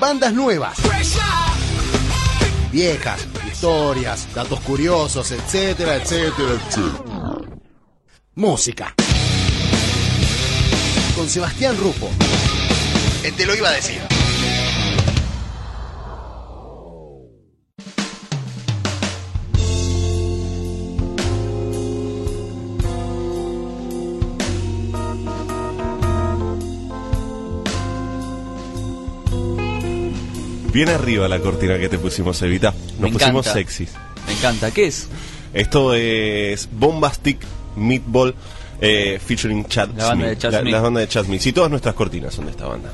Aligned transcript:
bandas 0.00 0.32
nuevas, 0.32 0.78
viejas, 2.72 3.20
historias, 3.46 4.26
datos 4.34 4.58
curiosos, 4.60 5.30
etcétera, 5.30 5.96
etcétera, 5.96 6.52
etcétera. 6.66 7.04
Música. 8.34 8.94
Con 11.14 11.28
Sebastián 11.28 11.76
Rufo. 11.76 12.08
Eh, 13.22 13.32
Te 13.36 13.44
lo 13.44 13.54
iba 13.54 13.68
a 13.68 13.72
decir. 13.72 14.00
Bien 30.72 30.88
arriba 30.88 31.28
la 31.28 31.38
cortina 31.40 31.78
que 31.78 31.88
te 31.88 31.98
pusimos, 31.98 32.40
Evita. 32.42 32.72
Nos 32.72 33.00
Me 33.00 33.10
pusimos 33.10 33.46
encanta. 33.46 33.52
sexys. 33.52 33.90
Me 34.26 34.32
encanta. 34.34 34.70
¿Qué 34.70 34.86
es? 34.86 35.08
Esto 35.52 35.94
es 35.94 36.68
Bombastic 36.70 37.38
Meatball 37.76 38.34
eh, 38.80 39.18
featuring 39.24 39.66
Chad 39.66 39.88
La 39.96 40.06
banda 40.06 40.14
Smith. 40.26 40.26
de 40.28 40.38
Chad 40.38 40.52
la, 40.52 40.60
Smith. 40.60 40.72
la 40.72 40.80
banda 40.80 41.00
de 41.00 41.08
Chad 41.08 41.24
Smith. 41.24 41.40
Sí, 41.40 41.52
todas 41.52 41.70
nuestras 41.70 41.94
cortinas 41.94 42.32
son 42.34 42.44
de 42.46 42.52
esta 42.52 42.66
banda. 42.66 42.90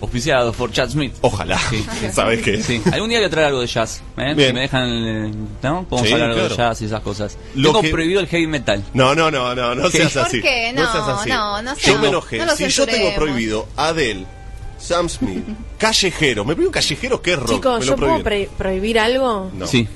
Auspiciado 0.00 0.52
por 0.54 0.72
Chad 0.72 0.88
Smith. 0.90 1.12
Ojalá. 1.20 1.58
Sí. 1.70 1.84
¿Sabes 2.12 2.42
qué? 2.42 2.60
Sí, 2.62 2.82
algún 2.90 3.10
día 3.10 3.18
voy 3.18 3.26
a 3.26 3.30
traer 3.30 3.46
algo 3.48 3.60
de 3.60 3.66
jazz. 3.68 4.02
¿eh? 4.16 4.30
Si 4.36 4.52
me 4.52 4.60
dejan, 4.62 5.30
¿no? 5.62 5.84
Podemos 5.88 6.08
Sí, 6.08 6.14
hablar 6.14 6.30
algo 6.30 6.42
de 6.42 6.48
claro. 6.54 6.70
jazz 6.72 6.82
y 6.82 6.84
esas 6.86 7.00
cosas. 7.02 7.38
Lo 7.54 7.68
Tengo 7.68 7.82
que- 7.82 7.90
prohibido 7.90 8.20
el 8.20 8.26
heavy 8.26 8.46
metal. 8.48 8.82
No, 8.94 9.14
no, 9.14 9.30
no, 9.30 9.54
no, 9.54 9.74
no 9.74 9.90
¿Qué? 9.90 9.98
seas 9.98 10.12
¿Por 10.14 10.22
así. 10.22 10.40
qué? 10.42 10.72
No, 10.74 10.90
seas 10.90 11.06
así. 11.06 11.28
no, 11.28 11.62
no 11.62 11.74
Yo 11.74 11.80
seamos- 11.80 12.02
me 12.02 12.08
enojé. 12.08 12.38
no 12.38 12.46
lo 12.46 12.56
si 12.56 12.68
yo 12.68 12.86
tengo 12.86 13.14
prohibido 13.14 13.68
Adele, 13.76 14.24
Sam 14.80 15.08
Smith, 15.08 15.44
Callejero, 15.78 16.44
me 16.44 16.54
prohíbo 16.54 16.72
Callejero, 16.72 17.20
¿qué 17.22 17.32
es 17.34 17.38
rock? 17.38 17.50
Chicos, 17.50 17.86
¿yo 17.86 17.96
puedo 17.96 18.22
prohibir 18.56 18.98
algo? 18.98 19.50
No. 19.54 19.66
Sí. 19.66 19.86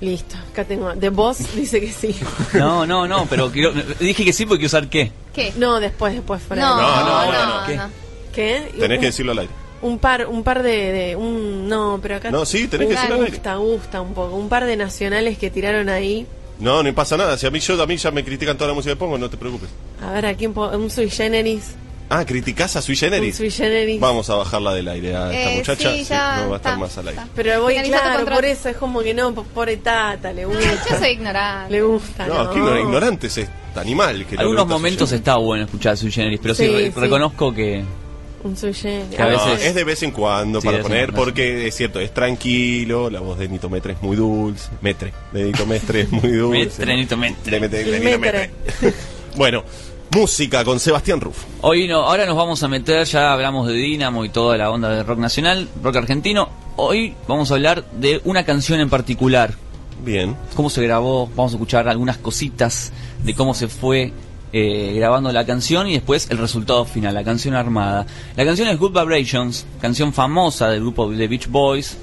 Listo, 0.00 0.36
acá 0.52 0.64
tengo. 0.64 0.92
The 0.94 1.08
Boss 1.10 1.38
dice 1.56 1.80
que 1.80 1.92
sí. 1.92 2.14
No, 2.54 2.84
no, 2.86 3.06
no, 3.06 3.26
pero 3.30 3.50
quiero, 3.50 3.72
dije 4.00 4.24
que 4.24 4.32
sí 4.32 4.44
porque 4.44 4.60
quiero 4.60 4.66
usar 4.78 4.88
qué. 4.88 5.12
¿Qué? 5.32 5.52
No, 5.56 5.78
después, 5.80 6.14
después 6.14 6.42
fuera. 6.42 6.62
No, 6.62 6.76
de- 6.76 6.82
No, 6.82 6.88
no, 6.88 7.04
no, 7.06 7.32
no, 7.32 7.46
no, 7.46 7.60
no. 7.60 7.66
¿Qué? 7.66 7.80
¿Qué? 8.34 8.72
Tenés 8.78 8.96
un, 8.96 9.00
que 9.00 9.06
decirlo 9.06 9.32
al 9.32 9.38
aire. 9.38 9.52
un 9.82 9.98
par, 9.98 10.26
un 10.26 10.42
par 10.42 10.62
de, 10.62 10.92
de- 10.92 11.16
un 11.16 11.68
no, 11.68 12.00
pero 12.02 12.16
acá 12.16 12.30
No, 12.30 12.44
sí, 12.44 12.66
tenés 12.66 12.88
que 12.88 12.94
decirlo 12.94 13.14
al 13.16 13.20
aire. 13.22 13.32
gusta, 13.36 13.54
gusta 13.56 14.00
un 14.00 14.12
poco, 14.14 14.34
un 14.36 14.48
par 14.48 14.64
de 14.66 14.76
nacionales 14.76 15.38
que 15.38 15.50
tiraron 15.50 15.88
ahí. 15.88 16.26
No, 16.58 16.82
no 16.82 16.94
pasa 16.94 17.16
nada. 17.16 17.36
Si 17.38 17.46
a 17.46 17.50
mí, 17.50 17.60
yo, 17.60 17.80
a 17.82 17.86
mí 17.86 17.96
ya 17.96 18.10
me 18.10 18.24
critican 18.24 18.56
toda 18.56 18.68
la 18.68 18.74
música 18.74 18.94
que 18.94 18.98
pongo, 18.98 19.16
no 19.18 19.28
te 19.30 19.36
preocupes. 19.36 19.68
A 20.02 20.10
ver, 20.12 20.26
aquí 20.26 20.46
un, 20.46 20.54
po- 20.54 20.68
un 20.68 20.90
sui 20.90 21.08
generis, 21.10 21.74
Ah, 22.16 22.24
criticás 22.24 22.76
a 22.76 22.82
Sui 22.82 22.94
Generis. 22.96 23.36
sui 23.36 23.50
generis. 23.50 23.98
Vamos 24.00 24.30
a 24.30 24.34
bajarla 24.36 24.72
del 24.74 24.86
aire 24.88 25.16
a 25.16 25.32
esta 25.32 25.50
Eh, 25.52 25.56
muchacha. 25.56 25.90
sí, 25.92 25.98
sí, 25.98 26.04
ya 26.10 26.42
no 26.42 26.50
va 26.50 26.54
a 26.54 26.56
estar 26.58 26.72
está, 26.72 26.76
más 26.76 26.98
al 26.98 27.08
aire. 27.08 27.20
está. 27.20 27.32
Pero 27.34 27.62
voy, 27.62 27.72
Finaliza 27.74 27.96
tu 27.96 28.02
claro, 28.04 28.24
por 28.36 28.44
eso 28.44 28.68
es 28.68 28.76
como 28.76 29.00
que 29.02 29.14
no, 29.14 29.34
po- 29.34 29.42
pobre 29.44 29.76
tata, 29.78 30.32
le 30.32 30.44
gusta. 30.46 30.84
Yo 30.90 30.98
soy 30.98 31.08
ignorante. 31.10 31.72
Le 31.72 31.82
gusta. 31.82 32.26
No, 32.26 32.40
aquí 32.40 32.58
no, 32.58 32.78
ignorantes 32.78 33.36
es 33.38 33.48
animal. 33.74 34.26
Que 34.26 34.36
no 34.36 34.42
Algunos 34.42 34.64
gusta 34.64 34.74
momentos 34.76 35.12
está 35.12 35.36
bueno 35.36 35.64
escuchar 35.64 35.96
Sui 35.96 36.10
Generis, 36.12 36.38
pero 36.40 36.54
sí, 36.54 36.66
Sí, 36.66 36.72
re- 36.72 36.92
sí. 36.92 37.00
reconozco 37.00 37.52
que 37.52 37.82
Un 38.44 38.56
sui 38.56 38.74
generis. 38.74 39.16
Que 39.16 39.22
a 39.22 39.24
Generis. 39.24 39.44
veces- 39.46 39.60
No, 39.64 39.68
es 39.70 39.74
de 39.74 39.84
vez 39.84 40.02
en 40.02 40.10
cuando 40.10 40.60
Sí, 40.60 40.66
para 40.66 40.76
de 40.76 40.82
vez 40.82 40.86
en 40.86 40.90
poner, 40.92 41.06
cuando. 41.12 41.24
porque 41.24 41.66
es 41.66 41.74
cierto, 41.74 41.98
es 41.98 42.12
tranquilo, 42.14 43.08
la 43.10 43.20
voz 43.20 43.38
de 43.38 43.48
Nito 43.48 43.68
Metre 43.70 43.94
es 43.94 44.02
muy 44.02 44.16
dulce. 44.16 44.68
Metre, 44.82 45.12
de 45.32 45.44
Nito 45.44 45.64
Mestre 45.66 46.02
es 46.02 46.12
muy 46.12 46.30
dulce. 46.36 46.78
Metre, 46.80 46.96
Nito 46.96 47.16
Metre. 47.16 47.50
De 47.50 47.60
Metre, 47.60 47.84
de 47.84 47.98
Nito 48.00 48.18
Metre. 48.20 48.50
Metre. 48.82 48.94
bueno, 49.36 49.64
música 50.14 50.64
con 50.64 50.78
Sebastián 50.78 51.20
Ruff. 51.20 51.42
Hoy 51.60 51.88
no, 51.88 52.02
ahora 52.02 52.24
nos 52.24 52.36
vamos 52.36 52.62
a 52.62 52.68
meter, 52.68 53.04
ya 53.04 53.32
hablamos 53.32 53.66
de 53.66 53.74
Dinamo 53.74 54.24
y 54.24 54.28
toda 54.28 54.56
la 54.56 54.70
onda 54.70 54.88
de 54.90 55.02
rock 55.02 55.18
nacional, 55.18 55.68
rock 55.82 55.96
argentino. 55.96 56.48
Hoy 56.76 57.14
vamos 57.26 57.50
a 57.50 57.54
hablar 57.54 57.84
de 57.90 58.20
una 58.24 58.44
canción 58.44 58.78
en 58.78 58.88
particular. 58.88 59.54
Bien. 60.04 60.36
Cómo 60.54 60.70
se 60.70 60.82
grabó, 60.82 61.26
vamos 61.34 61.52
a 61.52 61.56
escuchar 61.56 61.88
algunas 61.88 62.18
cositas 62.18 62.92
de 63.24 63.34
cómo 63.34 63.54
se 63.54 63.66
fue 63.66 64.12
eh, 64.52 64.92
grabando 64.94 65.32
la 65.32 65.44
canción 65.44 65.88
y 65.88 65.94
después 65.94 66.28
el 66.30 66.38
resultado 66.38 66.84
final, 66.84 67.12
la 67.12 67.24
canción 67.24 67.56
armada. 67.56 68.06
La 68.36 68.44
canción 68.44 68.68
es 68.68 68.78
Good 68.78 68.92
Vibrations, 68.92 69.66
canción 69.80 70.12
famosa 70.12 70.68
del 70.68 70.80
grupo 70.80 71.10
The 71.10 71.26
Beach 71.26 71.48
Boys, 71.48 71.96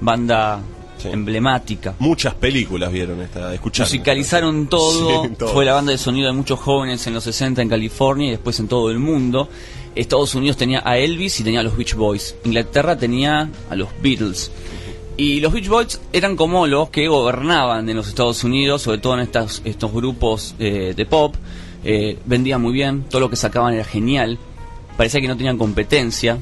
banda 0.00 0.60
Sí. 0.98 1.08
emblemática. 1.08 1.94
Muchas 1.98 2.34
películas 2.34 2.92
vieron 2.92 3.20
esta, 3.22 3.54
escucharon. 3.54 3.88
Musicalizaron 3.88 4.66
todo, 4.68 5.24
Sí, 5.24 5.30
todo. 5.38 5.48
fue 5.50 5.64
la 5.64 5.72
banda 5.74 5.92
de 5.92 5.98
sonido 5.98 6.26
de 6.26 6.32
muchos 6.34 6.58
jóvenes 6.60 7.06
en 7.06 7.14
los 7.14 7.24
60 7.24 7.62
en 7.62 7.68
California 7.68 8.28
y 8.28 8.30
después 8.32 8.58
en 8.60 8.68
todo 8.68 8.90
el 8.90 8.98
mundo. 8.98 9.48
Estados 9.94 10.34
Unidos 10.34 10.56
tenía 10.56 10.82
a 10.84 10.98
Elvis 10.98 11.40
y 11.40 11.44
tenía 11.44 11.60
a 11.60 11.62
los 11.62 11.76
Beach 11.76 11.94
Boys. 11.94 12.36
Inglaterra 12.44 12.96
tenía 12.98 13.50
a 13.70 13.74
los 13.76 13.88
Beatles. 14.02 14.50
Y 15.16 15.40
los 15.40 15.52
Beach 15.52 15.66
Boys 15.68 16.00
eran 16.12 16.36
como 16.36 16.66
los 16.68 16.90
que 16.90 17.08
gobernaban 17.08 17.88
en 17.88 17.96
los 17.96 18.06
Estados 18.08 18.44
Unidos, 18.44 18.82
sobre 18.82 18.98
todo 18.98 19.14
en 19.14 19.20
estas, 19.20 19.62
estos 19.64 19.92
grupos 19.92 20.54
eh, 20.60 20.94
de 20.96 21.06
pop. 21.06 21.34
Eh, 21.84 22.18
vendían 22.26 22.60
muy 22.62 22.72
bien, 22.72 23.04
todo 23.10 23.20
lo 23.20 23.30
que 23.30 23.36
sacaban 23.36 23.74
era 23.74 23.84
genial. 23.84 24.38
Parecía 24.96 25.20
que 25.20 25.26
no 25.28 25.36
tenían 25.36 25.58
competencia. 25.58 26.38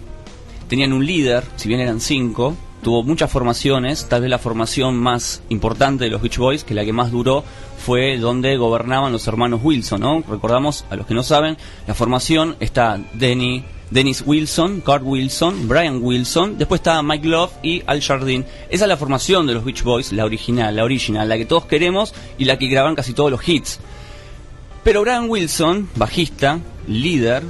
Tenían 0.68 0.92
un 0.92 1.06
líder, 1.06 1.44
si 1.56 1.68
bien 1.68 1.80
eran 1.80 2.00
cinco. 2.00 2.54
Tuvo 2.86 3.02
muchas 3.02 3.32
formaciones, 3.32 4.08
tal 4.08 4.20
vez 4.20 4.30
la 4.30 4.38
formación 4.38 4.96
más 4.96 5.42
importante 5.48 6.04
de 6.04 6.10
los 6.10 6.22
Beach 6.22 6.38
Boys, 6.38 6.62
que 6.62 6.72
la 6.72 6.84
que 6.84 6.92
más 6.92 7.10
duró, 7.10 7.42
fue 7.84 8.16
donde 8.16 8.56
gobernaban 8.56 9.10
los 9.10 9.26
hermanos 9.26 9.58
Wilson, 9.64 10.02
¿no? 10.02 10.22
Recordamos, 10.22 10.84
a 10.88 10.94
los 10.94 11.04
que 11.04 11.14
no 11.14 11.24
saben, 11.24 11.56
la 11.88 11.94
formación 11.94 12.54
está 12.60 13.00
Dennis 13.12 14.22
Wilson, 14.24 14.82
Carl 14.82 15.02
Wilson, 15.02 15.66
Brian 15.66 15.98
Wilson, 16.00 16.58
después 16.58 16.78
está 16.78 17.02
Mike 17.02 17.26
Love 17.26 17.50
y 17.60 17.82
Al 17.88 18.00
Jardine. 18.00 18.44
Esa 18.70 18.84
es 18.84 18.88
la 18.88 18.96
formación 18.96 19.48
de 19.48 19.54
los 19.54 19.64
Beach 19.64 19.82
Boys, 19.82 20.12
la 20.12 20.24
original, 20.24 20.76
la 20.76 20.84
original, 20.84 21.28
la 21.28 21.38
que 21.38 21.44
todos 21.44 21.64
queremos 21.64 22.14
y 22.38 22.44
la 22.44 22.56
que 22.56 22.68
graban 22.68 22.94
casi 22.94 23.14
todos 23.14 23.32
los 23.32 23.48
hits. 23.48 23.80
Pero 24.84 25.00
Brian 25.00 25.28
Wilson, 25.28 25.88
bajista, 25.96 26.60
líder, 26.86 27.42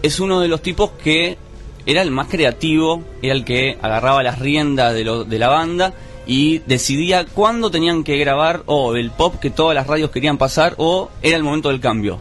es 0.00 0.20
uno 0.20 0.40
de 0.40 0.48
los 0.48 0.62
tipos 0.62 0.92
que 0.92 1.36
era 1.86 2.02
el 2.02 2.10
más 2.10 2.28
creativo, 2.28 3.02
era 3.22 3.34
el 3.34 3.44
que 3.44 3.78
agarraba 3.82 4.22
las 4.22 4.38
riendas 4.38 4.94
de, 4.94 5.04
lo- 5.04 5.24
de 5.24 5.38
la 5.38 5.48
banda 5.48 5.92
y 6.26 6.58
decidía 6.60 7.24
cuándo 7.26 7.70
tenían 7.70 8.04
que 8.04 8.16
grabar 8.18 8.62
o 8.66 8.94
el 8.96 9.10
pop 9.10 9.36
que 9.40 9.50
todas 9.50 9.74
las 9.74 9.86
radios 9.86 10.10
querían 10.10 10.38
pasar 10.38 10.74
o 10.78 11.10
era 11.22 11.36
el 11.36 11.42
momento 11.42 11.68
del 11.70 11.80
cambio. 11.80 12.18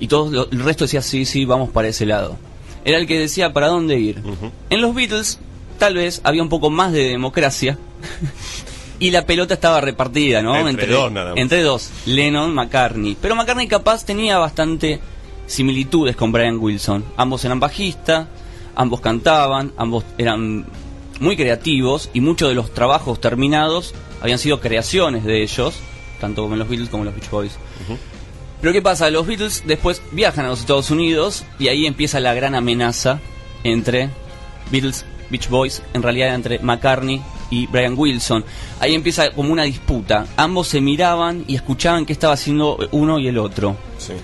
Y 0.00 0.08
todo 0.08 0.30
lo- 0.30 0.50
el 0.50 0.60
resto 0.64 0.84
decía, 0.84 1.02
sí, 1.02 1.24
sí, 1.24 1.44
vamos 1.44 1.70
para 1.70 1.88
ese 1.88 2.06
lado. 2.06 2.36
Era 2.84 2.98
el 2.98 3.06
que 3.06 3.18
decía 3.18 3.52
para 3.52 3.68
dónde 3.68 3.98
ir. 3.98 4.22
En 4.70 4.80
los 4.80 4.94
Beatles 4.94 5.38
tal 5.78 5.94
vez 5.94 6.20
había 6.24 6.42
un 6.42 6.48
poco 6.48 6.70
más 6.70 6.92
de 6.92 7.04
democracia 7.04 7.78
y 8.98 9.10
la 9.10 9.24
pelota 9.26 9.54
estaba 9.54 9.80
repartida, 9.80 10.42
¿no? 10.42 10.54
Entre 10.68 10.86
dos 10.86 11.12
nada 11.12 11.30
más. 11.30 11.38
entre 11.38 11.62
dos, 11.62 11.90
Lennon, 12.06 12.52
McCartney. 12.54 13.16
Pero 13.20 13.34
McCartney 13.36 13.68
capaz 13.68 14.04
tenía 14.04 14.38
bastante 14.38 15.00
similitudes 15.46 16.16
con 16.16 16.32
Brian 16.32 16.58
Wilson. 16.58 17.04
Ambos 17.16 17.44
eran 17.44 17.60
bajistas, 17.60 18.26
ambos 18.78 19.00
cantaban, 19.00 19.72
ambos 19.76 20.04
eran 20.16 20.64
muy 21.20 21.36
creativos 21.36 22.08
y 22.14 22.20
muchos 22.20 22.48
de 22.48 22.54
los 22.54 22.72
trabajos 22.72 23.20
terminados 23.20 23.94
habían 24.22 24.38
sido 24.38 24.60
creaciones 24.60 25.24
de 25.24 25.42
ellos, 25.42 25.74
tanto 26.20 26.42
como 26.42 26.54
en 26.54 26.60
los 26.60 26.68
Beatles 26.68 26.88
como 26.88 27.02
en 27.02 27.06
los 27.06 27.14
Beach 27.16 27.30
Boys. 27.30 27.52
Pero 28.60 28.72
¿qué 28.72 28.80
pasa? 28.80 29.10
Los 29.10 29.26
Beatles 29.26 29.64
después 29.66 30.00
viajan 30.12 30.46
a 30.46 30.48
los 30.48 30.60
Estados 30.60 30.90
Unidos 30.90 31.44
y 31.58 31.68
ahí 31.68 31.86
empieza 31.86 32.20
la 32.20 32.34
gran 32.34 32.54
amenaza 32.54 33.20
entre 33.64 34.10
Beatles, 34.70 35.04
Beach 35.28 35.48
Boys, 35.48 35.82
en 35.92 36.02
realidad 36.02 36.34
entre 36.34 36.60
McCartney 36.60 37.20
y 37.50 37.66
Brian 37.66 37.94
Wilson. 37.96 38.44
Ahí 38.78 38.94
empieza 38.94 39.30
como 39.32 39.52
una 39.52 39.64
disputa. 39.64 40.26
Ambos 40.36 40.68
se 40.68 40.80
miraban 40.80 41.44
y 41.48 41.56
escuchaban 41.56 42.06
qué 42.06 42.12
estaba 42.12 42.34
haciendo 42.34 42.78
uno 42.92 43.18
y 43.18 43.26
el 43.26 43.38
otro. 43.38 43.76
Sí. 43.98 44.14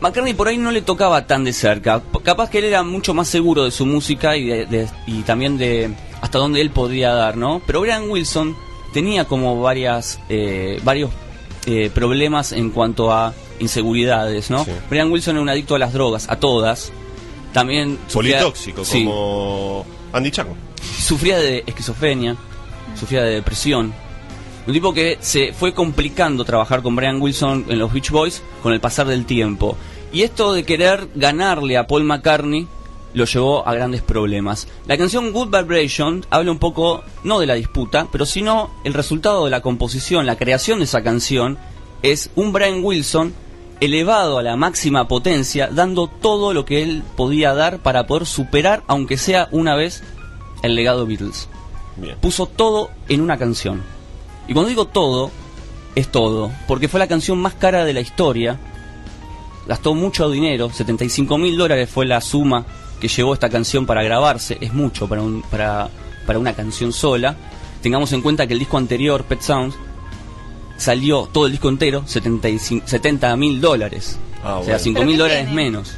McCartney 0.00 0.34
por 0.34 0.48
ahí 0.48 0.56
no 0.58 0.70
le 0.70 0.82
tocaba 0.82 1.26
tan 1.26 1.44
de 1.44 1.52
cerca. 1.52 2.02
Capaz 2.22 2.50
que 2.50 2.58
él 2.58 2.64
era 2.64 2.82
mucho 2.82 3.14
más 3.14 3.28
seguro 3.28 3.64
de 3.64 3.70
su 3.70 3.84
música 3.86 4.36
y, 4.36 4.46
de- 4.46 4.66
de- 4.66 4.88
y 5.06 5.22
también 5.22 5.58
de 5.58 5.90
hasta 6.20 6.38
dónde 6.38 6.60
él 6.60 6.70
podría 6.70 7.12
dar, 7.14 7.36
¿no? 7.36 7.60
Pero 7.66 7.80
Brian 7.80 8.08
Wilson 8.10 8.56
tenía 8.92 9.24
como 9.24 9.60
varias, 9.60 10.20
eh, 10.28 10.80
varios 10.84 11.10
eh, 11.66 11.90
problemas 11.92 12.52
en 12.52 12.70
cuanto 12.70 13.12
a 13.12 13.34
inseguridades, 13.60 14.50
¿no? 14.50 14.64
Sí. 14.64 14.70
Brian 14.88 15.10
Wilson 15.12 15.36
era 15.36 15.42
un 15.42 15.48
adicto 15.48 15.74
a 15.74 15.78
las 15.78 15.92
drogas, 15.92 16.26
a 16.30 16.36
todas. 16.36 16.92
También 17.52 17.98
sufría- 18.08 18.38
Politóxico, 18.38 18.84
sí, 18.84 19.04
como 19.04 19.84
Andy 20.12 20.30
Chango. 20.30 20.56
sufría 20.98 21.38
de 21.38 21.64
esquizofrenia, 21.66 22.36
sufría 22.98 23.22
de 23.22 23.34
depresión. 23.34 23.92
Un 24.66 24.72
tipo 24.74 24.92
que 24.92 25.16
se 25.20 25.52
fue 25.54 25.72
complicando 25.72 26.44
trabajar 26.44 26.82
con 26.82 26.94
Brian 26.94 27.20
Wilson 27.22 27.64
en 27.68 27.78
los 27.78 27.90
Beach 27.92 28.10
Boys 28.10 28.42
con 28.62 28.72
el 28.74 28.80
pasar 28.80 29.06
del 29.06 29.24
tiempo. 29.24 29.76
Y 30.12 30.22
esto 30.22 30.52
de 30.52 30.64
querer 30.64 31.08
ganarle 31.14 31.76
a 31.76 31.86
Paul 31.86 32.04
McCartney 32.04 32.66
lo 33.14 33.24
llevó 33.24 33.66
a 33.66 33.74
grandes 33.74 34.02
problemas. 34.02 34.68
La 34.86 34.96
canción 34.96 35.32
Good 35.32 35.48
Vibration 35.48 36.24
habla 36.30 36.50
un 36.50 36.58
poco, 36.58 37.02
no 37.24 37.40
de 37.40 37.46
la 37.46 37.54
disputa, 37.54 38.06
pero 38.10 38.26
sino 38.26 38.70
el 38.84 38.94
resultado 38.94 39.44
de 39.44 39.50
la 39.50 39.60
composición, 39.60 40.26
la 40.26 40.36
creación 40.36 40.78
de 40.78 40.84
esa 40.84 41.02
canción, 41.02 41.58
es 42.02 42.30
un 42.36 42.52
Brian 42.52 42.84
Wilson 42.84 43.34
elevado 43.80 44.38
a 44.38 44.42
la 44.42 44.56
máxima 44.56 45.08
potencia, 45.08 45.68
dando 45.68 46.08
todo 46.08 46.52
lo 46.52 46.64
que 46.64 46.82
él 46.82 47.02
podía 47.16 47.54
dar 47.54 47.78
para 47.78 48.06
poder 48.06 48.26
superar, 48.26 48.82
aunque 48.86 49.16
sea 49.16 49.48
una 49.52 49.74
vez, 49.74 50.02
el 50.62 50.74
legado 50.74 51.06
Beatles. 51.06 51.48
Bien. 51.96 52.16
Puso 52.20 52.46
todo 52.46 52.90
en 53.08 53.20
una 53.20 53.38
canción. 53.38 53.82
Y 54.46 54.52
cuando 54.52 54.68
digo 54.68 54.86
todo, 54.86 55.30
es 55.94 56.08
todo, 56.08 56.50
porque 56.66 56.88
fue 56.88 57.00
la 57.00 57.08
canción 57.08 57.38
más 57.38 57.54
cara 57.54 57.84
de 57.84 57.92
la 57.92 58.00
historia. 58.00 58.58
Gastó 59.68 59.94
mucho 59.94 60.30
dinero, 60.30 60.70
75 60.72 61.36
mil 61.36 61.56
dólares 61.56 61.90
fue 61.90 62.06
la 62.06 62.22
suma 62.22 62.64
que 62.98 63.06
llevó 63.08 63.34
esta 63.34 63.50
canción 63.50 63.84
para 63.84 64.02
grabarse. 64.02 64.56
Es 64.60 64.72
mucho 64.72 65.06
para, 65.06 65.22
un, 65.22 65.42
para, 65.42 65.90
para 66.26 66.38
una 66.38 66.54
canción 66.54 66.92
sola. 66.92 67.36
Tengamos 67.82 68.12
en 68.12 68.22
cuenta 68.22 68.46
que 68.46 68.54
el 68.54 68.58
disco 68.58 68.78
anterior, 68.78 69.24
Pet 69.24 69.42
Sounds, 69.42 69.76
salió 70.78 71.28
todo 71.30 71.46
el 71.46 71.52
disco 71.52 71.68
entero, 71.68 72.02
75 72.06 72.88
70 72.88 73.36
mil 73.36 73.60
dólares. 73.60 74.18
Ah, 74.42 74.56
o 74.58 74.64
sea, 74.64 74.74
bueno. 74.74 74.78
5 74.78 74.94
¿Pero 74.94 75.06
mil 75.06 75.18
dólares 75.18 75.44
tiene? 75.46 75.54
menos. 75.54 75.94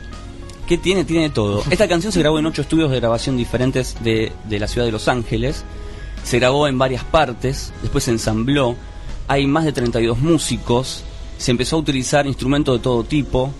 ¿Qué 0.66 0.76
tiene? 0.76 1.04
Tiene 1.04 1.30
todo. 1.30 1.62
Esta 1.70 1.88
canción 1.88 2.12
se 2.12 2.20
grabó 2.20 2.38
en 2.38 2.46
ocho 2.46 2.62
estudios 2.62 2.90
de 2.90 2.98
grabación 2.98 3.36
diferentes 3.36 3.96
de, 4.02 4.32
de 4.44 4.58
la 4.58 4.66
ciudad 4.68 4.86
de 4.86 4.92
Los 4.92 5.08
Ángeles. 5.08 5.64
Se 6.24 6.38
grabó 6.38 6.66
en 6.68 6.76
varias 6.78 7.04
partes, 7.04 7.72
después 7.82 8.04
se 8.04 8.10
ensambló. 8.10 8.76
Hay 9.28 9.46
más 9.46 9.64
de 9.64 9.72
32 9.72 10.18
músicos. 10.18 11.04
Se 11.40 11.52
empezó 11.52 11.76
a 11.76 11.78
utilizar 11.78 12.26
instrumentos 12.26 12.76
de 12.76 12.82
todo 12.82 13.02
tipo, 13.02 13.50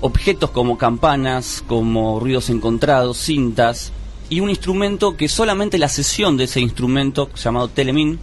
objetos 0.00 0.48
como 0.52 0.78
campanas, 0.78 1.62
como 1.66 2.18
ruidos 2.18 2.48
encontrados, 2.48 3.18
cintas, 3.18 3.92
y 4.30 4.40
un 4.40 4.48
instrumento 4.48 5.18
que 5.18 5.28
solamente 5.28 5.76
la 5.76 5.90
sesión 5.90 6.38
de 6.38 6.44
ese 6.44 6.60
instrumento, 6.60 7.28
llamado 7.34 7.68
Telemin, 7.68 8.18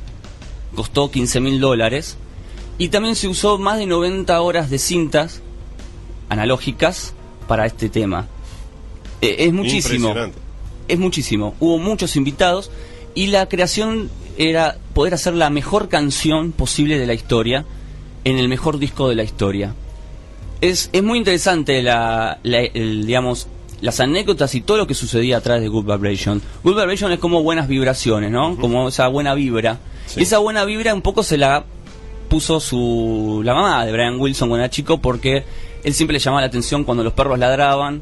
costó 0.76 1.12
15 1.12 1.42
mil 1.42 1.60
dólares. 1.60 2.18
Y 2.80 2.88
también 2.88 3.16
se 3.16 3.28
usó 3.28 3.60
más 3.60 3.78
de 3.78 3.86
90 3.86 4.42
horas 4.42 4.72
de 4.72 4.80
cintas 4.80 5.44
analógicas 6.28 7.14
para 7.48 7.68
este 7.68 7.90
tema. 7.90 8.26
Eh, 9.22 9.36
es 9.38 9.54
muchísimo. 9.54 10.16
Es 10.88 10.98
muchísimo. 10.98 11.54
Hubo 11.60 11.78
muchos 11.78 12.16
invitados 12.16 12.72
y 13.14 13.28
la 13.28 13.48
creación 13.48 14.10
era 14.40 14.80
poder 14.96 15.14
hacer 15.14 15.36
la 15.36 15.52
mejor 15.52 15.88
canción 15.88 16.52
posible 16.52 16.98
de 16.98 17.06
la 17.06 17.14
historia 17.14 17.64
en 18.24 18.38
el 18.38 18.48
mejor 18.50 18.78
disco 18.80 19.10
de 19.10 19.16
la 19.16 19.24
historia. 19.24 19.74
Es, 20.62 20.90
es 20.94 21.04
muy 21.04 21.18
interesante 21.18 21.82
la, 21.84 22.40
la- 22.44 22.62
el, 22.62 23.06
digamos, 23.06 23.48
las 23.82 24.00
anécdotas 24.00 24.56
y 24.56 24.62
todo 24.62 24.78
lo 24.78 24.88
que 24.88 24.94
sucedía 24.94 25.38
atrás 25.38 25.60
de 25.62 25.68
Good 25.68 25.86
Vibration. 25.86 26.42
Good 26.64 26.76
Vibration 26.76 27.12
es 27.12 27.20
como 27.20 27.44
buenas 27.44 27.68
vibraciones, 27.68 28.32
¿no? 28.32 28.56
Como 28.56 28.88
esa 28.88 29.08
buena 29.10 29.34
vibra. 29.34 29.80
Sí. 30.08 30.22
Y 30.22 30.24
esa 30.24 30.38
buena 30.38 30.64
vibra 30.64 30.94
un 30.94 31.02
poco 31.02 31.22
se 31.24 31.38
la 31.38 31.66
puso 32.30 32.60
su 32.62 33.42
la 33.44 33.54
mamá 33.54 33.86
de 33.86 33.92
Brian 33.92 34.20
Wilson 34.20 34.48
cuando 34.50 34.64
era 34.64 34.70
chico 34.72 35.00
porque 35.00 35.44
él 35.84 35.94
siempre 35.94 36.14
le 36.14 36.20
llamaba 36.20 36.42
la 36.42 36.48
atención 36.48 36.84
cuando 36.86 37.04
los 37.04 37.14
perros 37.14 37.38
ladraban 37.38 38.02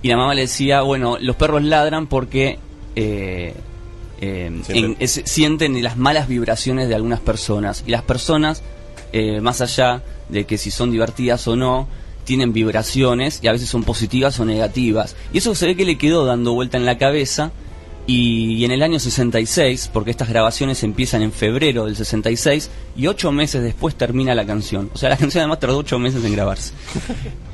y 0.00 0.08
la 0.08 0.16
mamá 0.16 0.34
le 0.34 0.42
decía, 0.42 0.82
bueno, 0.82 1.18
los 1.20 1.34
perros 1.36 1.62
ladran 1.64 2.06
porque 2.06 2.58
eh, 2.94 3.54
eh, 4.20 4.60
Sienten. 4.62 4.84
en- 4.92 4.96
es- 5.00 5.22
sienten 5.24 5.82
las 5.82 5.96
malas 5.96 6.28
vibraciones 6.28 6.88
de 6.88 6.94
algunas 6.94 7.18
personas 7.20 7.82
y 7.86 7.90
las 7.90 8.02
personas, 8.02 8.62
eh, 9.12 9.40
más 9.40 9.60
allá 9.60 10.02
de 10.28 10.44
que 10.44 10.58
si 10.58 10.70
son 10.70 10.90
divertidas 10.90 11.46
o 11.48 11.56
no, 11.56 11.88
tienen 12.24 12.52
vibraciones 12.52 13.40
y 13.42 13.48
a 13.48 13.52
veces 13.52 13.68
son 13.68 13.84
positivas 13.84 14.38
o 14.40 14.44
negativas. 14.44 15.16
Y 15.32 15.38
eso 15.38 15.54
se 15.54 15.66
ve 15.66 15.76
que 15.76 15.84
le 15.86 15.96
quedó 15.98 16.24
dando 16.26 16.52
vuelta 16.52 16.76
en 16.76 16.84
la 16.84 16.98
cabeza 16.98 17.52
y, 18.06 18.54
y 18.54 18.64
en 18.64 18.70
el 18.70 18.82
año 18.82 18.98
66, 18.98 19.90
porque 19.92 20.10
estas 20.10 20.28
grabaciones 20.28 20.82
empiezan 20.82 21.22
en 21.22 21.32
febrero 21.32 21.86
del 21.86 21.96
66 21.96 22.70
y 22.96 23.06
ocho 23.06 23.32
meses 23.32 23.62
después 23.62 23.94
termina 23.94 24.34
la 24.34 24.44
canción. 24.46 24.90
O 24.94 24.98
sea, 24.98 25.08
la 25.10 25.16
canción 25.18 25.42
además 25.42 25.60
tardó 25.60 25.78
ocho 25.78 25.98
meses 25.98 26.24
en 26.24 26.32
grabarse. 26.32 26.72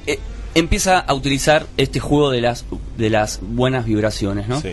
Eh, 0.06 0.18
empieza 0.54 0.98
a 0.98 1.14
utilizar 1.14 1.66
este 1.78 1.98
juego 1.98 2.30
de 2.30 2.40
las, 2.42 2.66
de 2.98 3.08
las 3.10 3.40
buenas 3.42 3.86
vibraciones, 3.86 4.46
¿no? 4.48 4.60
Sí. 4.60 4.70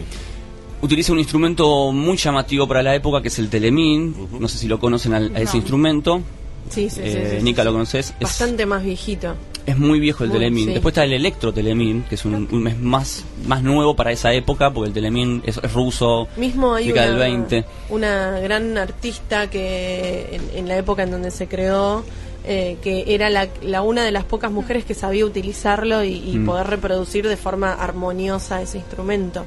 Utiliza 0.82 1.14
un 1.14 1.20
instrumento 1.20 1.92
muy 1.94 2.18
llamativo 2.18 2.68
para 2.68 2.84
la 2.84 2.94
época 2.96 3.22
que 3.22 3.30
es 3.30 3.40
el 3.40 3.50
telemin. 3.50 4.14
No 4.40 4.48
sé 4.50 4.58
si 4.58 4.68
lo 4.68 4.78
conocen 4.80 5.14
al- 5.14 5.34
a 5.36 5.40
ese 5.40 5.54
No. 5.54 5.58
instrumento. 5.60 6.22
Sí, 6.70 6.90
sí, 6.90 6.96
sí, 6.96 7.02
Eh, 7.04 7.42
sí. 7.44 7.54
¿lo 7.54 7.72
conoces? 7.74 8.10
Es- 8.20 8.24
Bastante 8.24 8.66
más 8.66 8.84
viejito. 8.84 9.36
es 9.66 9.78
muy 9.78 10.00
viejo 10.00 10.24
el 10.24 10.30
Muy, 10.30 10.40
Telemin. 10.40 10.66
sí. 10.68 10.74
Después 10.74 10.94
está 10.94 11.04
el 11.04 11.14
Electro 11.14 11.54
Telemin, 11.54 12.04
que 12.04 12.16
es 12.16 12.26
un, 12.26 12.48
un 12.52 12.64
mes 12.64 12.80
más, 12.80 13.24
más 13.46 13.62
nuevo 13.62 13.96
para 13.96 14.12
esa 14.12 14.34
época, 14.34 14.72
porque 14.72 14.88
el 14.88 14.94
Telemin 14.94 15.44
es, 15.46 15.58
es 15.58 15.74
ruso, 15.74 16.28
Mismo 16.38 16.74
hay 16.76 16.92
una, 16.92 17.02
del 17.06 17.16
20. 17.18 17.66
una 17.90 18.40
gran 18.40 18.78
artista 18.78 19.50
que 19.50 20.30
en, 20.32 20.58
en 20.60 20.68
la 20.68 20.78
época 20.78 21.04
en 21.04 21.12
donde 21.12 21.30
se 21.32 21.48
creó, 21.48 22.04
eh, 22.44 22.78
que 22.82 23.04
era 23.14 23.30
la, 23.30 23.50
la 23.62 23.84
una 23.84 24.04
de 24.04 24.12
las 24.12 24.24
pocas 24.24 24.52
mujeres 24.52 24.84
que 24.84 24.96
sabía 24.96 25.26
utilizarlo 25.26 26.04
y, 26.04 26.14
y 26.16 26.38
Mm. 26.38 26.46
poder 26.48 26.68
reproducir 26.68 27.28
de 27.28 27.38
forma 27.38 27.74
armoniosa 27.74 28.62
ese 28.64 28.80
instrumento. 28.80 29.46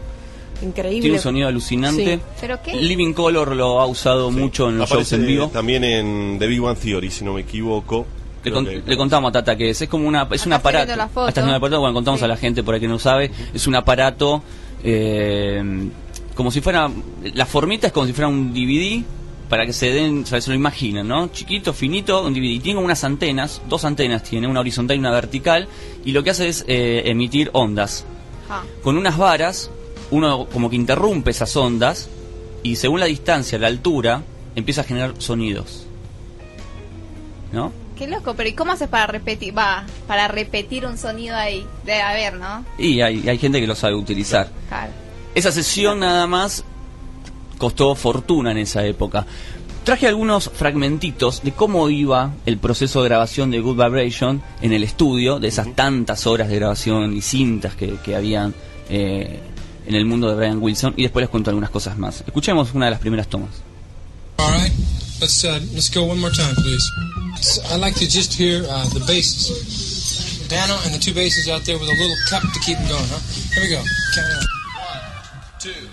Increíble. 0.62 1.01
Tiene 1.03 1.17
un 1.17 1.23
sonido 1.23 1.49
alucinante. 1.49 2.17
Sí. 2.17 2.23
¿Pero 2.41 2.62
qué? 2.62 2.75
Living 2.77 3.12
Color 3.12 3.55
lo 3.56 3.81
ha 3.81 3.87
usado 3.87 4.31
mucho 4.31 4.69
en 4.69 4.79
los 4.79 4.89
shows 4.89 4.93
Aparece 5.06 5.17
en 5.17 5.27
vivo. 5.27 5.49
También 5.49 5.85
en 5.85 6.37
The 6.39 6.47
Big 6.47 6.62
One 6.62 6.77
Theory, 6.77 7.11
si 7.11 7.25
no 7.25 7.35
me 7.35 7.41
equivoco. 7.43 8.06
Le, 8.45 8.51
Creo 8.51 8.55
con- 8.55 8.67
que- 8.67 8.83
le 8.87 8.97
contamos 8.97 9.29
a 9.31 9.33
Tata 9.33 9.56
que 9.56 9.71
es, 9.71 9.81
es 9.83 9.89
como 9.89 10.06
una, 10.06 10.29
es 10.31 10.45
un 10.47 10.53
aparato. 10.53 10.87
viendo 10.87 11.03
la 11.03 11.09
foto. 11.09 11.81
Bueno, 11.81 11.95
contamos 11.95 12.21
Sí. 12.21 12.25
a 12.25 12.29
la 12.29 12.37
gente 12.37 12.62
por 12.62 12.75
ahí 12.75 12.81
que 12.81 12.89
no 12.89 12.99
sabe, 12.99 13.31
es 13.55 13.67
un 13.67 13.75
aparato 13.75 14.43
eh, 14.83 15.62
como 16.35 16.51
si 16.51 16.61
fuera, 16.61 16.91
la 17.35 17.47
formita 17.47 17.87
es 17.87 17.93
como 17.93 18.06
si 18.06 18.12
fuera 18.12 18.29
un 18.29 18.53
DVD, 18.53 19.03
para 19.49 19.67
que 19.67 19.73
se 19.73 19.91
den, 19.91 20.23
o 20.25 20.27
sea, 20.27 20.41
se 20.41 20.51
lo 20.51 20.56
imaginen, 20.56 21.06
¿no? 21.06 21.29
Chiquito, 21.29 21.73
finito, 21.73 22.25
un 22.25 22.35
DVD. 22.35 22.61
Tiene 22.61 22.81
unas 22.81 23.05
antenas, 23.05 23.62
dos 23.69 23.85
antenas 23.85 24.23
tiene, 24.25 24.47
una 24.49 24.61
horizontal 24.61 24.97
y 24.97 25.01
una 25.01 25.11
vertical, 25.11 25.69
y 26.05 26.12
lo 26.12 26.23
que 26.25 26.31
hace 26.31 26.49
es 26.49 26.65
eh, 26.67 27.03
emitir 27.06 27.51
ondas. 27.53 28.05
Ah. 28.51 28.62
Con 28.83 28.99
unas 28.99 29.17
varas, 29.17 29.71
uno 30.11 30.47
como 30.47 30.71
que 30.71 30.77
interrumpe 30.77 31.31
esas 31.31 31.55
ondas, 31.56 32.09
y 32.62 32.77
según 32.77 33.01
la 33.01 33.06
distancia, 33.06 33.59
la 33.59 33.67
altura, 33.67 34.23
empieza 34.56 34.83
a 34.83 34.85
generar 34.85 35.15
sonidos. 35.19 35.87
¿No? 37.53 37.73
Qué 37.97 38.09
loco, 38.09 38.35
pero 38.35 38.49
¿y 38.49 38.55
cómo 38.55 38.73
haces 38.73 38.89
para 38.89 39.06
repetir? 39.06 39.56
Va, 39.56 39.85
para 40.09 40.27
repetir 40.27 40.85
un 40.87 40.99
sonido 40.99 41.37
ahí. 41.37 41.65
Debe 41.85 42.03
haber, 42.03 42.35
¿no? 42.35 42.65
Y 42.77 43.01
hay, 43.01 43.29
hay 43.29 43.39
gente 43.39 43.61
que 43.61 43.67
lo 43.67 43.77
sabe 43.77 43.95
utilizar. 43.95 44.49
Claro. 44.69 44.93
Esa 45.35 45.53
sesión 45.53 46.01
nada 46.01 46.27
más 46.27 46.65
costó 47.59 47.95
fortuna 47.95 48.51
en 48.51 48.59
esa 48.59 48.85
época. 48.85 49.27
Traje 49.85 50.09
algunos 50.09 50.51
fragmentitos 50.51 51.43
de 51.43 51.53
cómo 51.53 51.89
iba 51.91 52.33
el 52.47 52.59
proceso 52.59 53.03
de 53.03 53.11
grabación 53.11 53.51
de 53.51 53.61
Good 53.61 53.77
Vibration 53.77 54.43
en 54.62 54.73
el 54.73 54.83
estudio, 54.83 55.39
de 55.39 55.49
esas 55.49 55.75
tantas 55.75 56.27
horas 56.27 56.49
de 56.49 56.56
grabación 56.56 57.15
y 57.15 57.21
cintas 57.21 57.77
que, 57.77 57.99
que 58.03 58.17
habían 58.17 58.55
eh, 58.89 59.41
en 59.86 59.94
el 59.94 60.04
mundo 60.04 60.28
de 60.28 60.36
Brian 60.36 60.62
Wilson, 60.62 60.94
y 60.96 61.02
después 61.02 61.22
les 61.22 61.31
cuento 61.31 61.50
algunas 61.50 61.70
cosas 61.70 61.98
más. 61.98 62.22
Escuchemos 62.26 62.75
una 62.75 62.86
de 62.86 62.92
las 62.92 63.00
primeras 63.00 63.28
tomas. 63.28 63.50
One 64.38 64.70
piano, 70.55 70.79
and 70.84 70.94
the 70.94 70.98
two 70.98 71.12
basses 71.12 71.48
out 71.48 71.64
there 71.64 71.79
with 71.79 71.88
a 71.88 71.96
little 71.98 72.17
cup 72.31 72.43
to 72.43 72.60
keep 72.60 72.79
them 72.79 72.88
going, 72.88 73.08
huh? 73.10 73.19
Here 73.55 73.64
we 73.64 73.70
go. 73.70 73.82
Count 74.14 74.31
out. 74.38 74.46
Two, 75.58 75.88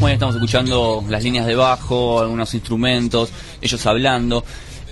Bueno, 0.00 0.14
estamos 0.14 0.34
escuchando 0.36 1.04
las 1.08 1.22
líneas 1.22 1.46
de 1.46 1.54
bajo, 1.54 2.20
algunos 2.20 2.54
instrumentos, 2.54 3.30
ellos 3.60 3.84
hablando. 3.86 4.44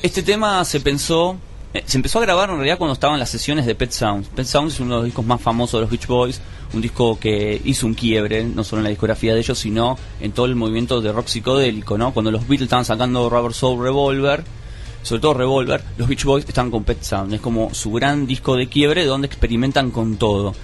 Este 0.02 0.22
tema 0.22 0.64
se 0.64 0.80
pensó, 0.80 1.36
eh, 1.72 1.82
se 1.86 1.96
empezó 1.96 2.18
a 2.18 2.22
grabar 2.22 2.50
en 2.50 2.56
realidad 2.56 2.76
cuando 2.76 2.92
estaban 2.92 3.18
las 3.18 3.30
sesiones 3.30 3.64
de 3.64 3.74
Pet 3.74 3.92
Sounds. 3.92 4.28
Pet 4.28 4.46
Sounds 4.46 4.74
es 4.74 4.80
uno 4.80 4.96
de 4.96 4.96
los 4.96 5.04
discos 5.06 5.24
más 5.24 5.40
famosos 5.40 5.78
de 5.78 5.80
los 5.82 5.90
Beach 5.90 6.06
Boys, 6.06 6.40
un 6.74 6.82
disco 6.82 7.18
que 7.18 7.60
hizo 7.64 7.86
un 7.86 7.94
quiebre, 7.94 8.44
no 8.44 8.62
solo 8.62 8.80
en 8.80 8.84
la 8.84 8.90
discografía 8.90 9.32
de 9.32 9.40
ellos, 9.40 9.58
sino 9.58 9.98
en 10.20 10.32
todo 10.32 10.46
el 10.46 10.54
movimiento 10.54 11.00
de 11.00 11.12
rock 11.12 11.28
psicodélico, 11.28 11.96
¿no? 11.96 12.12
Cuando 12.12 12.30
los 12.30 12.42
Beatles 12.42 12.66
estaban 12.66 12.84
sacando 12.84 13.30
Rubber 13.30 13.54
Soul 13.54 13.82
Revolver, 13.82 14.44
sobre 15.02 15.20
todo 15.20 15.34
Revolver, 15.34 15.82
los 15.96 16.08
Beach 16.08 16.24
Boys 16.24 16.44
estaban 16.46 16.70
con 16.70 16.84
Pet 16.84 17.02
Sounds. 17.02 17.32
Es 17.32 17.40
como 17.40 17.72
su 17.74 17.90
gran 17.92 18.26
disco 18.26 18.54
de 18.56 18.68
quiebre 18.68 19.06
donde 19.06 19.26
experimentan 19.26 19.90
con 19.90 20.16
todo. 20.16 20.54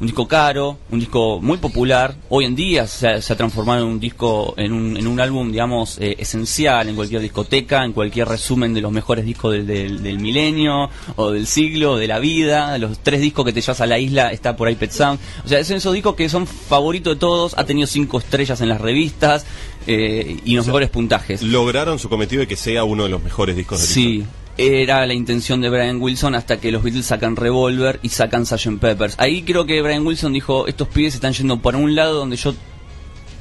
Un 0.00 0.06
disco 0.06 0.28
caro, 0.28 0.78
un 0.92 1.00
disco 1.00 1.40
muy 1.40 1.58
popular. 1.58 2.14
Hoy 2.28 2.44
en 2.44 2.54
día 2.54 2.86
se 2.86 3.08
ha, 3.08 3.20
se 3.20 3.32
ha 3.32 3.36
transformado 3.36 3.82
en 3.82 3.88
un 3.88 3.98
disco, 3.98 4.54
en 4.56 4.72
un, 4.72 4.96
en 4.96 5.08
un 5.08 5.18
álbum, 5.18 5.50
digamos, 5.50 5.98
eh, 5.98 6.14
esencial 6.20 6.88
en 6.88 6.94
cualquier 6.94 7.20
discoteca, 7.20 7.84
en 7.84 7.92
cualquier 7.92 8.28
resumen 8.28 8.72
de 8.74 8.80
los 8.80 8.92
mejores 8.92 9.24
discos 9.24 9.54
del, 9.54 9.66
del, 9.66 10.00
del 10.00 10.20
milenio 10.20 10.88
o 11.16 11.32
del 11.32 11.48
siglo, 11.48 11.96
de 11.96 12.06
la 12.06 12.20
vida. 12.20 12.78
Los 12.78 13.00
tres 13.00 13.20
discos 13.20 13.44
que 13.44 13.52
te 13.52 13.60
llevas 13.60 13.80
a 13.80 13.86
la 13.86 13.98
isla 13.98 14.30
está 14.30 14.54
por 14.54 14.68
ahí 14.68 14.76
Pet 14.76 14.92
Sound. 14.92 15.18
O 15.44 15.48
sea, 15.48 15.64
son 15.64 15.78
esos 15.78 15.92
discos 15.92 16.14
que 16.14 16.28
son 16.28 16.46
favoritos 16.46 17.16
de 17.16 17.18
todos. 17.18 17.58
Ha 17.58 17.64
tenido 17.64 17.88
cinco 17.88 18.18
estrellas 18.18 18.60
en 18.60 18.68
las 18.68 18.80
revistas 18.80 19.46
eh, 19.88 20.38
y 20.44 20.54
los 20.54 20.66
mejores 20.66 20.90
puntajes. 20.90 21.42
Lograron 21.42 21.98
su 21.98 22.08
cometido 22.08 22.40
de 22.40 22.46
que 22.46 22.56
sea 22.56 22.84
uno 22.84 23.02
de 23.02 23.08
los 23.08 23.22
mejores 23.22 23.56
discos 23.56 23.80
del 23.80 23.88
Sí, 23.88 24.24
era 24.58 25.06
la 25.06 25.14
intención 25.14 25.60
de 25.60 25.70
Brian 25.70 26.02
Wilson 26.02 26.34
hasta 26.34 26.58
que 26.58 26.72
los 26.72 26.82
Beatles 26.82 27.06
sacan 27.06 27.36
Revolver 27.36 28.00
y 28.02 28.08
sacan 28.08 28.44
Sgt. 28.44 28.78
Peppers. 28.80 29.14
Ahí 29.18 29.42
creo 29.42 29.64
que 29.66 29.80
Brian 29.82 30.04
Wilson 30.06 30.32
dijo, 30.32 30.66
estos 30.66 30.88
pibes 30.88 31.14
están 31.14 31.32
yendo 31.32 31.60
por 31.60 31.76
un 31.76 31.94
lado 31.94 32.14
donde 32.14 32.36
yo 32.36 32.54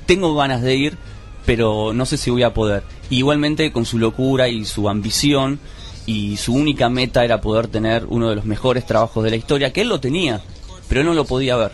tengo 0.05 0.36
ganas 0.36 0.62
de 0.62 0.75
ir, 0.75 0.97
pero 1.45 1.91
no 1.93 2.05
sé 2.05 2.17
si 2.17 2.29
voy 2.29 2.43
a 2.43 2.53
poder. 2.53 2.83
Igualmente 3.09 3.71
con 3.71 3.86
su 3.86 3.97
locura 3.97 4.47
y 4.47 4.63
su 4.65 4.89
ambición 4.89 5.59
y 6.05 6.38
su 6.38 6.53
única 6.53 6.88
meta 6.89 7.25
era 7.25 7.41
poder 7.41 7.67
tener 7.67 8.05
uno 8.07 8.29
de 8.29 8.36
los 8.36 8.45
mejores 8.45 8.86
trabajos 8.86 9.24
de 9.24 9.31
la 9.31 9.36
historia, 9.36 9.74
que 9.74 9.81
él 9.81 9.89
lo 9.89 10.00
tenía, 10.00 10.41
pero 10.88 11.01
él 11.01 11.07
no 11.07 11.13
lo 11.13 11.25
podía 11.25 11.55
ver. 11.57 11.71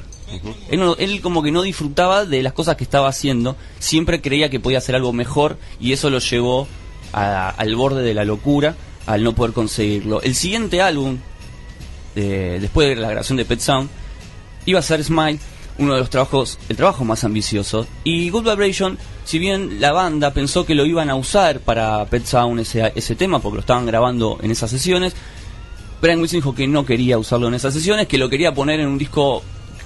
él, 0.71 0.79
no- 0.79 0.95
él 0.97 1.21
como 1.21 1.43
que 1.43 1.51
no 1.51 1.61
disfrutaba 1.61 2.25
de 2.25 2.41
las 2.41 2.53
cosas 2.53 2.75
que 2.77 2.83
estaba 2.83 3.07
haciendo, 3.09 3.55
siempre 3.77 4.19
creía 4.21 4.49
que 4.49 4.59
podía 4.59 4.79
hacer 4.79 4.95
algo 4.95 5.13
mejor 5.13 5.57
y 5.79 5.91
eso 5.91 6.09
lo 6.09 6.17
llevó 6.19 6.67
a- 7.11 7.49
al 7.49 7.75
borde 7.75 8.01
de 8.01 8.13
la 8.15 8.25
locura 8.25 8.75
al 9.05 9.23
no 9.23 9.33
poder 9.33 9.53
conseguirlo. 9.53 10.21
El 10.21 10.35
siguiente 10.35 10.81
álbum, 10.81 11.17
de- 12.15 12.59
después 12.59 12.87
de 12.89 12.95
la 12.95 13.09
grabación 13.09 13.37
de 13.37 13.45
Pet 13.45 13.59
Sound, 13.59 13.89
iba 14.65 14.79
a 14.79 14.83
ser 14.83 15.03
Smile, 15.03 15.39
uno 15.77 15.93
de 15.93 15.99
los 15.99 16.09
trabajos, 16.09 16.59
el 16.69 16.77
trabajo 16.77 17.03
más 17.03 17.23
ambicioso. 17.23 17.87
Y 18.03 18.29
Good 18.29 18.43
Vibration, 18.49 18.97
si 19.25 19.39
bien 19.39 19.81
la 19.81 19.91
banda 19.91 20.31
pensó 20.33 20.65
que 20.65 20.75
lo 20.75 20.85
iban 20.85 21.09
a 21.09 21.15
usar 21.15 21.59
para 21.59 22.05
Pet 22.05 22.25
Sound 22.25 22.59
ese, 22.59 22.91
ese 22.95 23.15
tema, 23.15 23.39
porque 23.39 23.55
lo 23.55 23.61
estaban 23.61 23.85
grabando 23.85 24.37
en 24.41 24.51
esas 24.51 24.69
sesiones, 24.69 25.15
Brian 26.01 26.19
Wilson 26.19 26.37
dijo 26.39 26.53
que 26.55 26.67
no 26.67 26.85
quería 26.85 27.17
usarlo 27.17 27.47
en 27.47 27.53
esas 27.53 27.73
sesiones, 27.73 28.07
que 28.07 28.17
lo 28.17 28.29
quería 28.29 28.53
poner 28.53 28.79
en 28.81 28.87
un 28.89 28.97
disco 28.97 29.41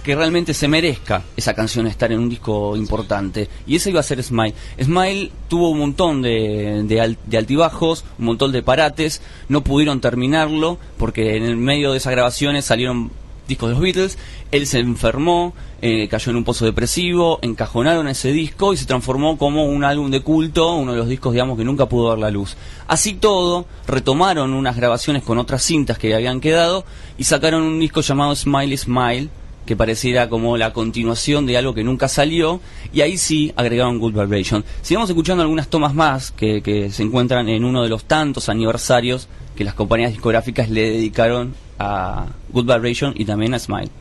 que 0.07 0.15
realmente 0.15 0.55
se 0.55 0.67
merezca 0.67 1.21
esa 1.35 1.53
canción 1.53 1.85
estar 1.85 2.11
en 2.11 2.19
un 2.19 2.29
disco 2.29 2.75
importante. 2.75 3.47
Y 3.67 3.75
ese 3.75 3.91
iba 3.91 3.99
a 3.99 4.03
ser 4.03 4.23
Smile. 4.23 4.55
Smile 4.81 5.31
tuvo 5.47 5.69
un 5.69 5.77
montón 5.79 6.23
de, 6.23 6.81
de, 6.85 7.01
al- 7.01 7.17
de 7.25 7.37
altibajos, 7.37 8.05
un 8.17 8.25
montón 8.25 8.51
de 8.51 8.63
parates, 8.63 9.21
no 9.49 9.63
pudieron 9.63 10.01
terminarlo 10.01 10.79
porque 10.97 11.35
en 11.37 11.43
el 11.43 11.57
medio 11.57 11.91
de 11.91 11.97
esas 11.99 12.11
grabaciones 12.13 12.65
salieron 12.65 13.11
discos 13.47 13.69
de 13.69 13.75
los 13.75 13.81
Beatles, 13.81 14.17
él 14.51 14.67
se 14.67 14.79
enfermó, 14.79 15.53
eh, 15.81 16.09
cayó 16.09 16.31
en 16.31 16.35
un 16.37 16.43
pozo 16.43 16.65
depresivo, 16.65 17.39
encajonaron 17.41 18.09
ese 18.09 18.33
disco 18.33 18.73
y 18.73 18.77
se 18.77 18.85
transformó 18.85 19.37
como 19.37 19.65
un 19.65 19.85
álbum 19.85 20.11
de 20.11 20.19
culto, 20.21 20.73
uno 20.73 20.91
de 20.91 20.97
los 20.97 21.07
discos, 21.07 21.31
digamos, 21.31 21.57
que 21.57 21.63
nunca 21.63 21.85
pudo 21.85 22.09
dar 22.09 22.17
la 22.17 22.29
luz. 22.29 22.57
Así 22.87 23.13
todo, 23.13 23.65
retomaron 23.87 24.53
unas 24.53 24.75
grabaciones 24.75 25.23
con 25.23 25.37
otras 25.37 25.63
cintas 25.63 25.97
que 25.97 26.13
habían 26.13 26.41
quedado 26.41 26.83
y 27.17 27.23
sacaron 27.23 27.63
un 27.63 27.79
disco 27.79 28.01
llamado 28.01 28.35
Smiley 28.35 28.75
Smile, 28.77 29.29
que 29.67 29.75
pareciera 29.75 30.29
como 30.29 30.57
la 30.57 30.73
continuación 30.73 31.45
de 31.45 31.57
algo 31.57 31.75
que 31.75 31.83
nunca 31.83 32.07
salió, 32.07 32.59
y 32.91 33.01
ahí 33.01 33.19
sí 33.19 33.53
agregaron 33.55 33.99
Good 33.99 34.13
Vibration. 34.13 34.65
Sigamos 34.81 35.09
escuchando 35.09 35.43
algunas 35.43 35.67
tomas 35.67 35.93
más 35.93 36.31
que, 36.31 36.63
que 36.63 36.89
se 36.89 37.03
encuentran 37.03 37.47
en 37.49 37.63
uno 37.63 37.83
de 37.83 37.89
los 37.89 38.05
tantos 38.05 38.49
aniversarios 38.49 39.27
que 39.55 39.63
las 39.63 39.75
compañías 39.75 40.11
discográficas 40.11 40.69
le 40.69 40.89
dedicaron 40.89 41.53
a 41.77 42.27
Good 42.49 42.65
Vibration 42.65 43.13
y 43.15 43.25
también 43.25 43.53
a 43.53 43.59
Smile. 43.59 43.91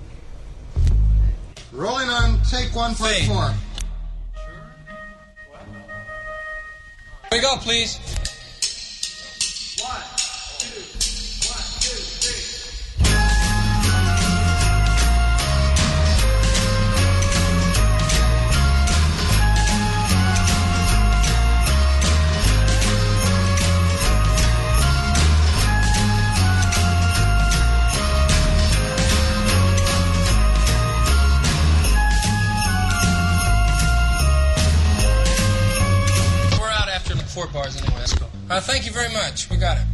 Rolling 1.73 2.08
on 2.08 2.40
take 2.49 2.75
one. 2.75 2.94
Here 7.30 7.40
we 7.40 7.40
go, 7.40 7.58
please. 7.58 7.99
four 37.37 37.47
bars 37.49 37.76
anyway. 37.76 37.99
That's 37.99 38.14
cool. 38.14 38.31
Uh, 38.49 38.62
thank 38.62 38.87
you 38.87 38.93
very 38.93 39.12
much. 39.12 39.50
We 39.50 39.59
got 39.59 39.76
it. 39.76 39.85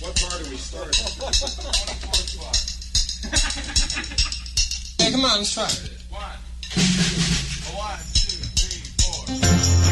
what 0.00 0.20
bar 0.22 0.38
do 0.42 0.48
we 0.48 0.56
start? 0.56 0.96
hey, 5.02 5.10
come 5.10 5.24
on, 5.26 5.36
let's 5.36 5.52
try. 5.52 5.64
One, 6.08 6.22
two, 6.62 6.80
one, 7.76 7.98
two, 8.14 8.40
three, 8.56 8.80
four. 8.96 9.85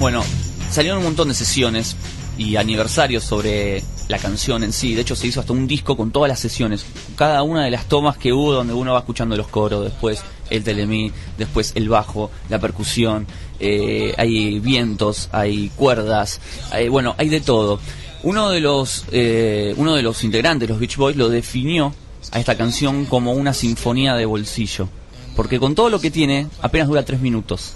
Bueno, 0.00 0.24
salieron 0.70 1.00
un 1.00 1.04
montón 1.04 1.28
de 1.28 1.34
sesiones 1.34 1.94
y 2.38 2.56
aniversarios 2.56 3.22
sobre 3.22 3.84
la 4.08 4.16
canción 4.16 4.64
en 4.64 4.72
sí. 4.72 4.94
De 4.94 5.02
hecho, 5.02 5.14
se 5.14 5.26
hizo 5.26 5.40
hasta 5.40 5.52
un 5.52 5.66
disco 5.66 5.94
con 5.94 6.10
todas 6.10 6.30
las 6.30 6.40
sesiones. 6.40 6.86
Cada 7.16 7.42
una 7.42 7.64
de 7.64 7.70
las 7.70 7.84
tomas 7.84 8.16
que 8.16 8.32
hubo 8.32 8.54
donde 8.54 8.72
uno 8.72 8.94
va 8.94 9.00
escuchando 9.00 9.36
los 9.36 9.48
coros, 9.48 9.84
después 9.84 10.22
el 10.48 10.64
telemí, 10.64 11.12
después 11.36 11.72
el 11.74 11.90
bajo, 11.90 12.30
la 12.48 12.58
percusión, 12.58 13.26
eh, 13.60 14.14
hay 14.16 14.58
vientos, 14.58 15.28
hay 15.32 15.68
cuerdas, 15.76 16.40
hay, 16.70 16.88
bueno, 16.88 17.14
hay 17.18 17.28
de 17.28 17.42
todo. 17.42 17.78
Uno 18.22 18.48
de 18.48 18.60
los 18.60 19.04
eh, 19.12 19.74
uno 19.76 19.94
de 19.94 20.02
los 20.02 20.24
integrantes, 20.24 20.66
los 20.66 20.80
Beach 20.80 20.96
Boys, 20.96 21.16
lo 21.18 21.28
definió 21.28 21.92
a 22.32 22.40
esta 22.40 22.56
canción 22.56 23.04
como 23.04 23.34
una 23.34 23.52
sinfonía 23.52 24.14
de 24.14 24.24
bolsillo, 24.24 24.88
porque 25.36 25.60
con 25.60 25.74
todo 25.74 25.90
lo 25.90 26.00
que 26.00 26.10
tiene 26.10 26.46
apenas 26.62 26.88
dura 26.88 27.04
tres 27.04 27.20
minutos 27.20 27.74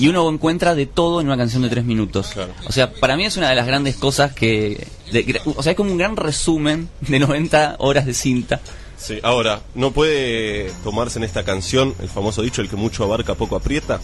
y 0.00 0.08
uno 0.08 0.28
encuentra 0.30 0.74
de 0.74 0.86
todo 0.86 1.20
en 1.20 1.26
una 1.26 1.36
canción 1.36 1.62
de 1.62 1.68
tres 1.68 1.84
minutos. 1.84 2.28
Claro. 2.34 2.52
O 2.66 2.72
sea, 2.72 2.92
para 2.92 3.16
mí 3.16 3.24
es 3.24 3.36
una 3.36 3.48
de 3.50 3.54
las 3.54 3.66
grandes 3.66 3.96
cosas 3.96 4.32
que... 4.32 4.86
de- 5.12 5.40
o 5.44 5.62
sea, 5.62 5.72
es 5.72 5.76
como 5.76 5.92
un 5.92 5.98
gran 5.98 6.16
resumen 6.16 6.88
de 7.00 7.18
90 7.18 7.76
horas 7.78 8.06
de 8.06 8.14
cinta. 8.14 8.60
Sí, 8.96 9.18
ahora, 9.22 9.60
¿no 9.74 9.92
puede 9.92 10.70
tomarse 10.84 11.18
en 11.18 11.24
esta 11.24 11.42
canción 11.44 11.94
el 12.00 12.08
famoso 12.08 12.42
dicho, 12.42 12.60
el 12.62 12.68
que 12.68 12.76
mucho 12.76 13.04
abarca, 13.04 13.34
poco 13.34 13.56
aprieta? 13.56 14.00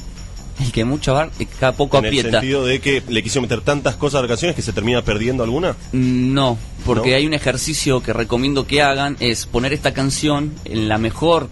El 0.58 0.72
que 0.72 0.86
mucho 0.86 1.12
abar- 1.14 1.30
eh, 1.38 1.46
poco 1.76 1.98
en 1.98 2.06
el 2.06 2.08
aprieta. 2.08 2.30
sentido 2.40 2.64
de 2.64 2.80
que 2.80 3.02
le 3.06 3.22
quisieron 3.22 3.42
meter 3.42 3.60
tantas 3.60 3.96
cosas 3.96 4.20
a 4.20 4.22
la 4.22 4.28
canción 4.28 4.54
que 4.54 4.62
se 4.62 4.72
termina 4.72 5.02
perdiendo 5.02 5.44
alguna. 5.44 5.72
Mm, 5.92 6.32
No, 6.32 6.56
porque 6.86 7.10
¿No? 7.10 7.16
hay 7.16 7.26
un 7.26 7.34
ejercicio 7.34 8.02
que 8.02 8.14
recomiendo 8.14 8.66
que 8.66 8.80
hagan, 8.80 9.18
es 9.20 9.44
poner 9.44 9.74
esta 9.74 9.92
canción 9.92 10.54
en 10.64 10.88
la 10.88 10.96
mejor, 10.96 11.50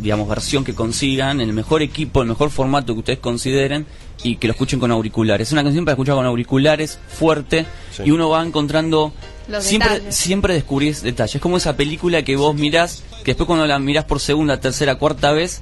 digamos, 0.00 0.28
versión 0.28 0.64
que 0.64 0.74
consigan, 0.74 1.40
en 1.40 1.48
el 1.48 1.54
mejor 1.54 1.82
equipo, 1.82 2.22
el 2.22 2.28
mejor 2.28 2.50
formato 2.50 2.92
que 2.94 2.98
ustedes 3.00 3.18
consideren 3.18 3.86
y 4.22 4.36
que 4.36 4.46
lo 4.46 4.52
escuchen 4.52 4.78
con 4.80 4.90
auriculares. 4.90 5.48
Es 5.48 5.52
una 5.52 5.62
canción 5.62 5.84
para 5.84 5.94
escuchar 5.94 6.14
con 6.14 6.26
auriculares, 6.26 6.98
fuerte, 7.08 7.66
Sí. 7.94 8.02
y 8.06 8.10
uno 8.10 8.28
va 8.28 8.42
encontrando... 8.44 9.12
Los 9.48 9.64
siempre, 9.64 9.90
detalles. 9.94 10.16
siempre 10.16 10.54
descubrís 10.54 11.02
detalles. 11.02 11.34
Es 11.34 11.40
como 11.40 11.56
esa 11.58 11.76
película 11.76 12.22
que 12.22 12.34
vos 12.36 12.54
mirás, 12.54 13.02
que 13.18 13.32
después 13.32 13.46
cuando 13.46 13.66
la 13.66 13.78
mirás 13.78 14.04
por 14.04 14.20
segunda, 14.20 14.58
tercera, 14.58 14.94
cuarta 14.94 15.32
vez, 15.32 15.60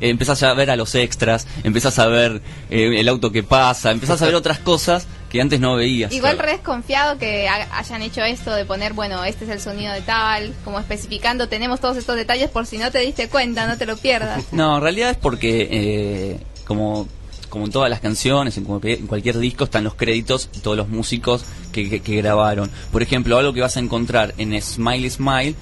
eh, 0.00 0.08
empezás 0.08 0.42
a 0.42 0.52
ver 0.54 0.70
a 0.70 0.76
los 0.76 0.94
extras, 0.96 1.46
empezás 1.62 1.98
a 2.00 2.06
ver 2.06 2.42
eh, 2.70 2.96
el 2.98 3.08
auto 3.08 3.30
que 3.30 3.42
pasa, 3.44 3.92
empezás 3.92 4.20
a 4.22 4.26
ver 4.26 4.34
otras 4.34 4.58
cosas 4.58 5.06
que 5.30 5.40
antes 5.40 5.60
no 5.60 5.76
veías. 5.76 6.12
Igual 6.12 6.38
re 6.38 6.52
desconfiado 6.52 7.16
que 7.16 7.48
ha- 7.48 7.78
hayan 7.78 8.02
hecho 8.02 8.22
esto 8.22 8.52
de 8.52 8.64
poner, 8.66 8.92
bueno, 8.92 9.24
este 9.24 9.44
es 9.46 9.50
el 9.50 9.60
sonido 9.60 9.92
de 9.94 10.00
tal, 10.02 10.52
como 10.64 10.78
especificando, 10.80 11.48
tenemos 11.48 11.80
todos 11.80 11.96
estos 11.96 12.16
detalles 12.16 12.50
por 12.50 12.66
si 12.66 12.76
no 12.78 12.90
te 12.90 12.98
diste 12.98 13.28
cuenta, 13.28 13.66
no 13.66 13.78
te 13.78 13.86
lo 13.86 13.96
pierdas. 13.96 14.44
No, 14.52 14.76
en 14.76 14.82
realidad 14.82 15.10
es 15.10 15.16
porque, 15.16 15.68
eh, 15.70 16.40
como, 16.66 17.08
como 17.48 17.64
en 17.66 17.70
todas 17.70 17.88
las 17.88 18.00
canciones, 18.00 18.56
en 18.58 18.64
cualquier, 18.64 18.98
en 18.98 19.06
cualquier 19.06 19.38
disco, 19.38 19.64
están 19.64 19.84
los 19.84 19.94
créditos 19.94 20.50
y 20.54 20.58
todos 20.58 20.76
los 20.76 20.88
músicos 20.88 21.44
que, 21.72 21.88
que- 21.88 22.00
que 22.02 22.16
grabaron. 22.16 22.70
Por 22.92 23.02
ejemplo, 23.02 23.38
algo 23.38 23.52
que 23.52 23.60
vas 23.60 23.76
a 23.76 23.80
encontrar 23.80 24.34
en 24.36 24.60
Smiley 24.60 25.08
Smile, 25.10 25.54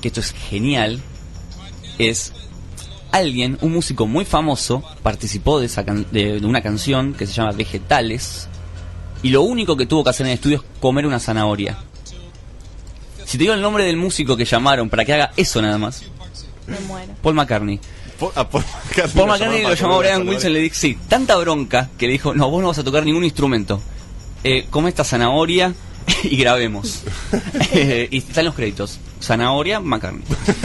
que 0.00 0.08
esto 0.08 0.20
es 0.20 0.32
genial, 0.32 1.00
es 1.98 2.32
alguien, 3.12 3.58
un 3.60 3.72
músico 3.72 4.06
muy 4.06 4.24
famoso, 4.24 4.82
participó 5.02 5.60
de, 5.60 5.66
esa 5.66 5.84
can- 5.84 6.06
de, 6.10 6.40
de 6.40 6.46
una 6.46 6.62
canción 6.62 7.12
que 7.14 7.26
se 7.26 7.32
llama 7.34 7.52
Vegetales, 7.52 8.48
y 9.24 9.30
lo 9.30 9.40
único 9.40 9.74
que 9.74 9.86
tuvo 9.86 10.04
que 10.04 10.10
hacer 10.10 10.26
en 10.26 10.32
el 10.32 10.34
estudio 10.34 10.58
es 10.58 10.62
comer 10.80 11.06
una 11.06 11.18
zanahoria. 11.18 11.78
Si 13.24 13.38
te 13.38 13.44
digo 13.44 13.54
el 13.54 13.62
nombre 13.62 13.84
del 13.84 13.96
músico 13.96 14.36
que 14.36 14.44
llamaron 14.44 14.90
para 14.90 15.06
que 15.06 15.14
haga 15.14 15.32
eso 15.34 15.62
nada 15.62 15.78
más, 15.78 16.02
Me 16.66 16.78
muero. 16.80 17.14
Paul 17.22 17.34
McCartney. 17.34 17.80
Por, 18.18 18.32
a 18.36 18.46
Paul 18.46 18.62
McCartney, 18.64 19.14
Paul 19.14 19.26
lo 19.26 19.32
McCartney 19.32 19.62
lo 19.62 19.74
llamó 19.74 19.98
Brian 19.98 20.28
Wilson 20.28 20.50
y 20.50 20.54
le 20.54 20.60
dijo, 20.60 20.74
sí, 20.78 20.98
tanta 21.08 21.36
bronca 21.36 21.88
que 21.96 22.06
le 22.06 22.12
dijo, 22.12 22.34
no, 22.34 22.50
vos 22.50 22.60
no 22.60 22.68
vas 22.68 22.78
a 22.78 22.84
tocar 22.84 23.02
ningún 23.02 23.24
instrumento. 23.24 23.80
Eh, 24.44 24.66
come 24.68 24.90
esta 24.90 25.04
zanahoria 25.04 25.72
y 26.22 26.36
grabemos. 26.36 27.02
Eh, 27.72 28.08
y 28.10 28.18
están 28.18 28.44
los 28.44 28.54
créditos. 28.54 29.00
Zanahoria, 29.22 29.80
McCartney. 29.80 30.22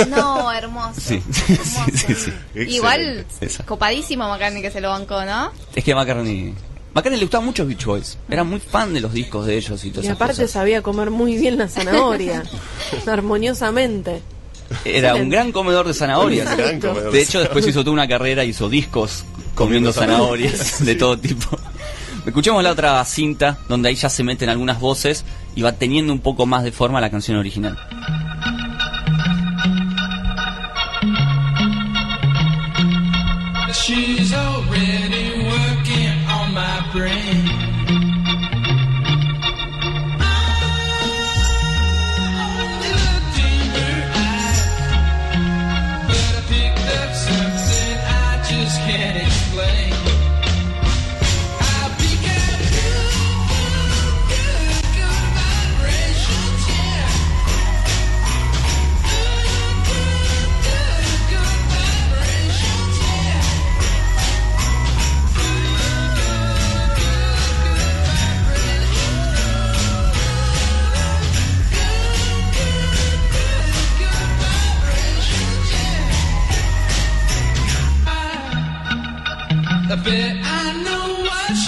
No, 0.10 0.51
hermoso. 0.51 1.00
Sí, 1.00 1.24
sí, 1.32 1.54
hermoso. 1.54 1.86
sí, 1.94 2.13
sí. 2.13 2.32
Excelente. 2.54 2.72
Igual, 2.74 3.25
Esa. 3.39 3.66
copadísimo 3.66 4.28
McCartney 4.28 4.62
que 4.62 4.70
se 4.70 4.82
lo 4.82 4.89
bancó, 4.89 5.24
¿no? 5.24 5.51
Es 5.74 5.84
que 5.84 5.96
McCartney 5.96 6.54
McCartney 6.93 7.19
le 7.19 7.25
gustaba 7.25 7.43
mucho 7.46 7.65
Beach 7.65 7.86
Boys. 7.86 8.17
Era 8.29 8.43
muy 8.43 8.60
fan 8.60 8.93
de 8.93 9.01
los 9.01 9.13
discos 9.13 9.46
de 9.46 9.58
ellos 9.58 9.84
y 9.86 9.89
todas 9.91 10.05
Y 10.05 10.08
esas 10.08 10.15
aparte 10.15 10.36
cosas. 10.36 10.51
sabía 10.51 10.81
comer 10.81 11.12
muy 11.12 11.38
bien 11.38 11.58
la 11.58 11.67
zanahoria, 11.67 12.43
armoniosamente. 13.08 14.22
Era 14.86 15.15
un 15.15 15.29
gran 15.29 15.51
comedor 15.51 15.88
de 15.88 15.93
zanahorias. 15.93 16.55
Gran 16.55 16.79
comedor. 16.79 17.12
De 17.12 17.22
hecho, 17.22 17.39
después 17.39 17.65
hizo 17.67 17.81
toda 17.81 17.93
una 17.93 18.08
carrera, 18.08 18.43
hizo 18.43 18.69
discos 18.69 19.24
comiendo 19.55 19.91
zanahorias 19.93 20.84
de 20.86 20.96
todo 20.96 21.17
tipo. 21.17 21.58
Escuchemos 22.25 22.63
la 22.63 22.72
otra 22.72 23.03
cinta, 23.05 23.58
donde 23.67 23.89
ahí 23.89 23.96
ya 23.96 24.10
se 24.10 24.24
meten 24.24 24.50
algunas 24.50 24.79
voces 24.79 25.25
y 25.55 25.62
va 25.62 25.72
teniendo 25.72 26.13
un 26.13 26.19
poco 26.19 26.46
más 26.46 26.63
de 26.63 26.72
forma 26.72 27.01
la 27.01 27.10
canción 27.10 27.38
original. 27.38 27.77
On 37.08 37.25
my 37.25 37.28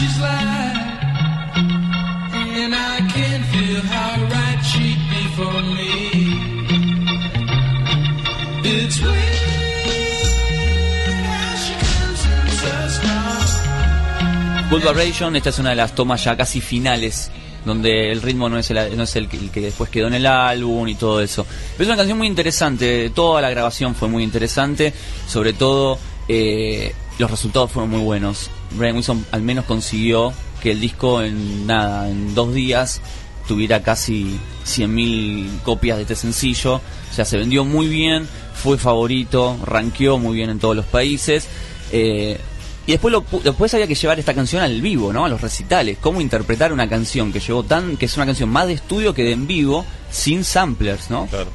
she's 0.02 0.32
esta 15.36 15.50
es 15.50 15.60
una 15.60 15.72
de 15.72 15.76
las 15.76 15.94
tomas 15.96 16.24
ya 16.24 16.36
casi 16.36 16.62
finales, 16.62 17.32
donde 17.66 18.12
el 18.12 18.22
ritmo 18.22 18.50
no 18.50 18.58
es 18.58 18.70
el, 18.72 18.78
el 18.78 19.28
que 19.52 19.62
después 19.62 19.90
quedó 19.90 20.08
en 20.08 20.16
el 20.16 20.26
álbum 20.26 20.88
y 20.88 20.96
todo 20.96 21.22
eso. 21.22 21.46
Pero 21.74 21.84
es 21.84 21.88
una 21.88 21.98
canción 21.98 22.18
muy 22.18 22.28
interesante, 22.28 23.12
toda 23.12 23.42
la 23.42 23.50
grabación 23.50 23.96
fue 23.96 24.08
muy 24.08 24.24
interesante, 24.24 24.94
sobre 25.28 25.54
todo 25.54 25.98
eh, 26.28 26.94
los 27.22 27.32
resultados 27.32 27.72
fueron 27.72 27.90
muy 27.92 28.02
buenos. 28.02 28.50
Brian 28.72 28.96
Wilson 28.96 29.26
al 29.32 29.42
menos 29.42 29.66
consiguió 29.66 30.34
que 30.62 30.72
el 30.72 30.80
disco 30.82 31.22
en 31.22 31.66
nada, 31.68 32.10
en 32.10 32.36
dos 32.36 32.54
días 32.54 33.02
tuviera 33.48 33.82
casi 33.82 34.38
100.000 34.66 35.62
copias 35.64 35.98
de 35.98 36.04
este 36.04 36.16
sencillo, 36.16 36.76
o 36.76 37.14
sea, 37.14 37.26
se 37.26 37.38
vendió 37.38 37.66
muy 37.66 37.88
bien, 37.88 38.28
fue 38.54 38.78
favorito, 38.78 39.58
rankeó 39.66 40.18
muy 40.20 40.36
bien 40.36 40.50
en 40.50 40.60
todos 40.60 40.76
los 40.76 40.86
países. 40.86 41.48
eh, 41.92 42.40
y 42.88 42.94
después, 42.94 43.12
lo, 43.12 43.24
pu- 43.24 43.42
después 43.44 43.72
había 43.76 43.86
que 43.86 43.94
llevar 43.94 44.18
esta 44.20 44.34
canción 44.34 44.64
al 44.64 44.82
vivo, 44.82 45.14
¿no? 45.14 45.26
A 45.26 45.30
los 45.30 45.40
recitales. 45.40 46.00
Cómo 46.02 46.20
interpretar 46.20 46.74
una 46.74 46.90
canción 46.90 47.32
que 47.32 47.40
llevó 47.40 47.62
tan, 47.64 47.96
que 47.96 48.06
es 48.08 48.16
una 48.18 48.26
canción 48.26 48.50
más 48.50 48.66
de 48.66 48.74
estudio 48.74 49.14
que 49.14 49.24
de 49.24 49.34
en 49.34 49.46
vivo, 49.46 49.86
sin 50.10 50.44
samplers, 50.44 51.12
¿no? 51.12 51.28
Claro. 51.28 51.52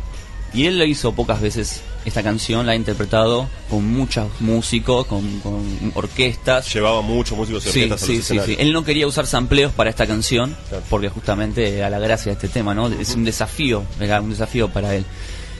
Y 0.54 0.66
él 0.66 0.78
lo 0.78 0.84
hizo 0.84 1.12
pocas 1.12 1.40
veces 1.40 1.80
esta 2.06 2.22
canción, 2.22 2.64
la 2.64 2.72
ha 2.72 2.76
interpretado 2.76 3.48
con 3.68 3.86
muchos 3.86 4.28
músicos, 4.40 5.06
con, 5.06 5.40
con 5.40 5.62
orquestas. 5.94 6.72
Llevaba 6.72 7.02
muchos 7.02 7.36
músicos 7.36 7.66
y 7.66 7.70
Sí, 7.70 7.82
orquestas 7.82 8.02
a 8.02 8.06
sí, 8.06 8.16
los 8.16 8.24
sí, 8.24 8.38
sí. 8.46 8.56
Él 8.58 8.72
no 8.72 8.84
quería 8.84 9.06
usar 9.06 9.26
sampleos 9.26 9.72
para 9.72 9.90
esta 9.90 10.06
canción, 10.06 10.56
Claro. 10.68 10.84
porque 10.88 11.08
justamente 11.10 11.84
a 11.84 11.90
la 11.90 11.98
gracia 11.98 12.30
de 12.30 12.34
este 12.34 12.48
tema, 12.48 12.74
¿no? 12.74 12.88
Es 12.88 13.14
un 13.14 13.24
desafío, 13.24 13.82
era 14.00 14.20
un 14.20 14.30
desafío 14.30 14.68
para 14.70 14.94
él. 14.94 15.04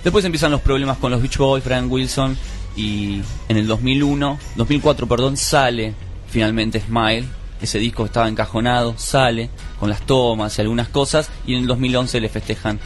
Después 0.03 0.25
empiezan 0.25 0.53
los 0.53 0.61
problemas 0.61 0.99
con 0.99 1.11
los 1.11 1.21
Beach 1.21 1.37
Boys, 1.37 1.65
Brian 1.65 1.91
Wilson, 1.91 2.37
y 2.77 3.21
en 3.49 3.57
el 3.57 3.67
2001, 3.67 4.39
2004, 4.57 5.07
perdón, 5.09 5.37
sale 5.37 5.95
finalmente 6.29 6.81
Smile. 6.81 7.27
Ese 7.61 7.79
disco 7.79 8.05
estaba 8.05 8.29
encajonado, 8.29 8.95
sale 8.99 9.49
con 9.81 9.89
las 9.89 10.03
tomas 10.03 10.57
y 10.59 10.61
algunas 10.61 10.89
cosas, 10.89 11.31
y 11.47 11.55
en 11.55 11.61
el 11.63 11.67
2011 11.67 12.21
le 12.21 12.29
festejan 12.29 12.79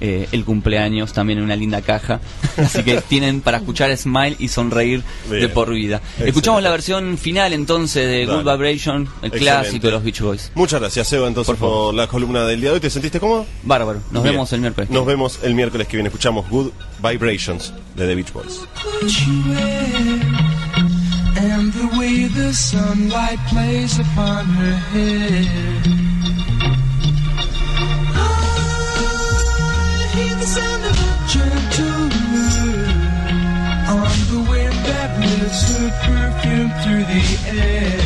eh, 0.00 0.28
el 0.32 0.44
cumpleaños 0.44 1.12
también 1.12 1.38
en 1.38 1.44
una 1.44 1.56
linda 1.56 1.82
caja. 1.82 2.20
Así 2.56 2.82
que 2.82 3.00
tienen 3.08 3.40
para 3.40 3.58
escuchar 3.58 3.96
Smile 3.96 4.36
y 4.38 4.48
sonreír 4.48 5.02
de 5.30 5.48
por 5.48 5.70
vida. 5.72 5.96
Excelente. 5.96 6.28
Escuchamos 6.28 6.62
la 6.62 6.70
versión 6.70 7.18
final 7.18 7.52
entonces 7.52 8.06
de 8.06 8.26
Dale. 8.26 8.42
Good 8.42 8.52
Vibration, 8.52 8.96
el 9.02 9.28
Excelente. 9.28 9.38
clásico 9.38 9.86
de 9.86 9.92
los 9.92 10.02
Beach 10.04 10.20
Boys. 10.20 10.52
Muchas 10.54 10.80
gracias, 10.80 11.08
Seba, 11.08 11.28
entonces, 11.28 11.56
Por 11.56 11.94
la 11.94 12.06
columna 12.06 12.44
del 12.46 12.60
día 12.60 12.70
de 12.70 12.74
hoy. 12.74 12.80
¿Te 12.80 12.90
sentiste 12.90 13.20
cómodo? 13.20 13.46
Bárbaro. 13.62 14.00
Nos 14.10 14.22
Bien. 14.22 14.34
vemos 14.34 14.52
el 14.52 14.60
miércoles. 14.60 14.90
Nos 14.90 15.06
vemos 15.06 15.40
el 15.42 15.54
miércoles 15.54 15.86
que 15.88 15.96
viene. 15.96 16.08
Escuchamos 16.08 16.48
Good 16.48 16.70
Vibrations 17.02 17.72
de 17.94 18.06
The 18.06 18.14
Beach 18.14 18.32
Boys. 18.32 18.60
clothes 18.74 19.12
she 19.12 19.30
wears 19.48 20.22
and 21.38 21.72
the 21.72 21.98
way 21.98 22.28
the 22.28 22.52
sunlight 22.54 23.38
plays 23.50 23.98
upon 23.98 24.46
her 24.46 24.74
hair. 24.92 25.95
Sound 31.28 31.52
of 31.52 31.70
gentle 31.70 32.30
wind 32.32 33.06
on 33.88 34.16
the 34.30 34.50
wind 34.50 34.74
that 34.86 35.10
lifts 35.18 35.76
her 35.76 35.90
perfume 36.04 36.70
through 36.82 37.04
the 37.04 37.60
air. 37.60 38.05